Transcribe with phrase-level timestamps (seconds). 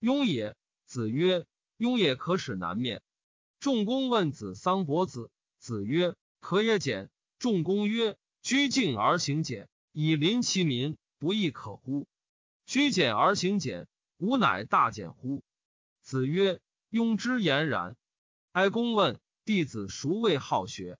[0.00, 0.56] 雍也。
[0.84, 1.46] 子曰：
[1.76, 3.02] 雍也可使南面。
[3.60, 7.10] 仲公问子桑伯子，子曰：可也简。
[7.38, 12.06] 仲公曰：居敬而行简，以临其民，不亦可乎？
[12.64, 15.42] 居简而行简，吾乃大简乎？
[16.00, 16.60] 子曰：
[16.90, 17.96] 庸之言然。
[18.52, 20.98] 哀公问弟子孰谓好学？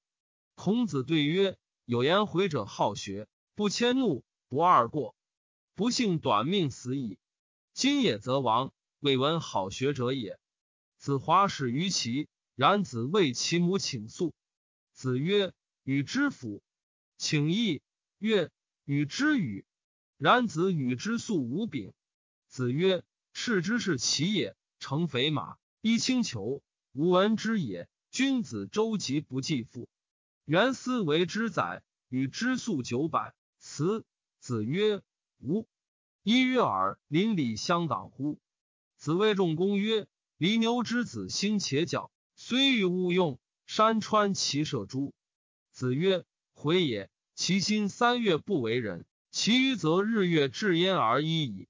[0.55, 5.15] 孔子对曰：有颜回者好学，不迁怒，不贰过，
[5.75, 7.19] 不幸短命死矣。
[7.73, 10.39] 今也则亡，未闻好学者也。
[10.97, 12.29] 子华始于齐。
[12.56, 14.34] 然子为其母请诉，
[14.93, 15.52] 子曰
[15.84, 16.61] ：“与之府，
[17.16, 17.83] 请义。”
[18.19, 18.51] 曰
[18.84, 19.65] ：“与之与。”
[20.19, 21.92] 然子与之素无柄。
[22.48, 26.61] 子曰：“赤之是其也，乘肥马，衣轻裘，
[26.95, 27.89] 吾闻之也。
[28.11, 29.89] 君子周疾不继父。
[30.45, 33.37] 元思为之宰，与之粟九百。
[33.61, 34.05] 辞。”
[34.42, 35.01] 子曰
[35.47, 35.69] ：“吾。”
[36.25, 38.41] 一曰：“尔邻里相党乎？”
[38.98, 45.14] 子谓仲公曰：“离牛之子兴且角。”虽欲勿用，山川其射诸？
[45.70, 47.09] 子曰：回也。
[47.37, 51.69] 其心三月不为人，其余则日月至焉而已矣。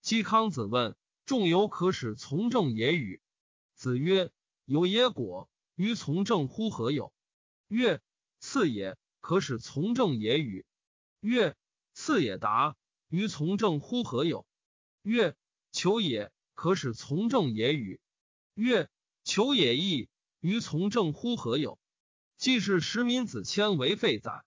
[0.00, 3.20] 季康子问：仲由可使从政也与？
[3.74, 4.30] 子曰：
[4.64, 5.50] 有也果。
[5.74, 7.12] 于从政乎何有？
[7.66, 8.00] 曰：
[8.38, 10.64] 次也，可使从政也与？
[11.20, 11.56] 曰：
[11.92, 12.76] 次也达。
[13.08, 14.46] 于从政乎何有？
[15.02, 15.34] 曰：
[15.72, 18.00] 求也，可使从政也与？
[18.54, 18.90] 曰。
[19.22, 20.08] 求也义，
[20.40, 21.78] 于从政乎何有？
[22.36, 24.44] 既是使民子谦为废宰。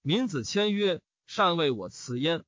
[0.00, 2.42] 民子谦曰：“善为我辞焉。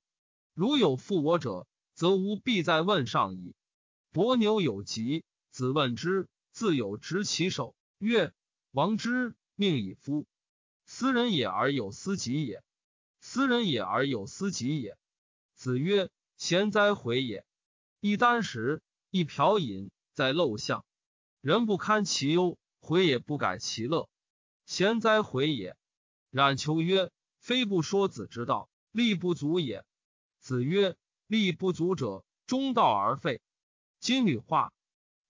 [0.53, 3.55] 如有负我者，则吾必在问上矣。”
[4.11, 8.33] 伯牛有疾，子问之，自有执其手，曰
[8.73, 10.27] ：“王之命以夫。
[10.87, 12.65] 斯人也而有斯己也。
[13.21, 14.99] 斯人也而有斯己也。”
[15.55, 17.47] 子曰：“贤哉，回也！
[18.01, 18.83] 一箪食，
[19.15, 20.85] 一瓢饮，在陋巷。”
[21.41, 24.09] 人不堪其忧，回也不改其乐，
[24.67, 25.77] 贤哉回也！
[26.31, 29.85] 冉求曰：“非不说子之道，力不足也。”
[30.43, 30.97] 子曰
[31.29, 33.41] ：“力不足者，中道而废。”
[34.01, 34.73] 今女化。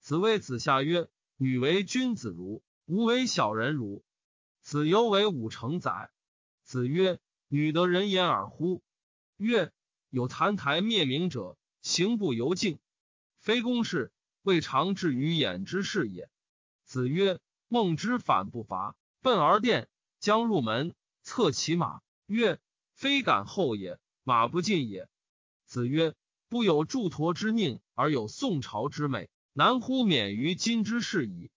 [0.00, 4.02] 子谓子夏曰：“女为君子如，吾为小人如。”
[4.64, 6.10] 子犹为五成宰。
[6.62, 8.80] 子曰：“女得人言耳乎？”
[9.36, 9.70] 曰
[10.08, 12.78] ：“有澹台灭明者，行不由径，
[13.44, 14.10] 非公事。”
[14.44, 16.28] 未尝至于眼之事也。
[16.84, 19.88] 子曰：“孟之反不伐，奔而殿，
[20.20, 22.02] 将入门，策其马。
[22.26, 22.60] 曰：
[22.92, 25.08] 非敢后也，马不进也。”
[25.64, 26.14] 子曰
[26.50, 31.50] ：“不有诸陀之佞，而有宋朝之美，难乎免于今之事矣。”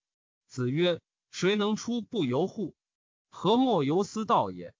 [0.48, 2.74] 子曰：“谁能出不由乎？
[3.28, 4.74] 何莫由斯道也？”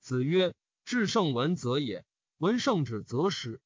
[0.00, 0.54] 子曰
[0.86, 2.06] ：“至圣文则也，
[2.38, 3.60] 文圣止则始。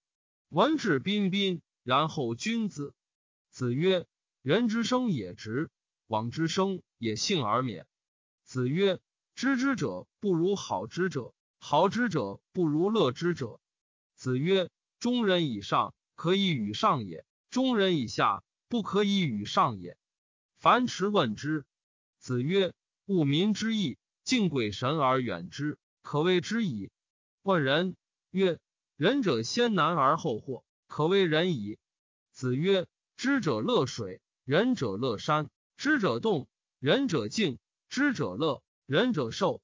[0.49, 2.93] 文质彬彬，然后君子。”
[3.53, 4.06] 子曰
[4.43, 5.71] ：“人之生也直，
[6.09, 7.87] 往之生也幸而免。”
[8.43, 8.99] 子曰
[9.37, 13.61] ：“知之者不如好之者，好之者不如乐之者。”
[14.17, 19.97] 子曰：“中人以上，可以与上也；中人以下，不可以与上也。”
[20.59, 21.65] 樊迟问之。
[22.19, 22.73] 子曰
[23.06, 26.91] ：“务民之义，敬鬼神而远之，可谓之矣。”
[27.43, 27.97] 问仁
[28.31, 28.59] 曰
[28.97, 31.77] ：“仁者先难而后获，可谓仁矣。”
[32.31, 32.87] 子曰。
[33.16, 35.47] 知者乐水，仁者乐山；
[35.77, 39.60] 知者动，仁者静；知者乐，仁者寿。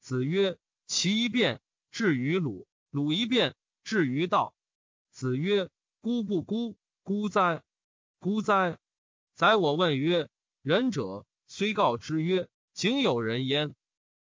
[0.00, 4.54] 子曰：“其一变，至于鲁；鲁一变，至于道。”
[5.10, 5.70] 子曰
[6.00, 6.76] ：“孤不孤？
[7.02, 7.62] 孤哉！
[8.20, 8.78] 孤哉！”
[9.34, 10.28] 宰我问曰
[10.62, 13.74] ：“仁者虽告之曰：‘井有人焉’，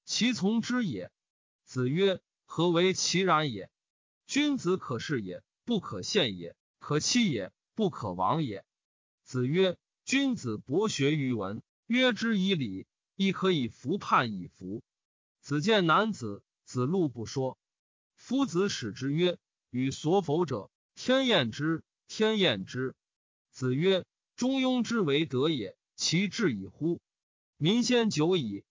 [0.05, 1.11] 其从之也？”
[1.65, 3.71] 子曰：“何为其然也？
[4.27, 8.65] 君子可视也，不可陷也；可欺也。”不可亡也。
[9.22, 14.82] 子曰：“君子博学于文，约之以礼，亦可以服判以服。”
[15.43, 17.59] 子见男子，子路不说。
[18.15, 19.37] 夫子使之曰
[19.69, 22.94] ：“与所否者，天厌之，天厌之。”
[23.53, 24.06] 子曰
[24.37, 27.03] ：“中庸之为德也，其志矣乎？
[27.59, 28.65] 民先久矣。”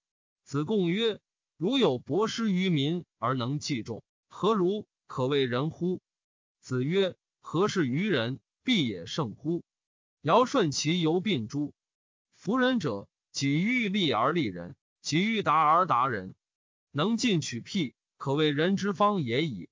[0.43, 1.19] 子贡曰
[1.57, 4.87] ：“如有博施于民而能济众，何如？
[5.05, 6.01] 可谓人乎？”
[6.65, 9.63] 子曰：“何事于人？”必也胜乎？
[10.21, 11.75] 尧舜其犹病诸？
[12.33, 16.33] 夫人者，己欲立而立人，己欲达而达人，
[16.89, 19.69] 能进取辟，可谓人之方也已。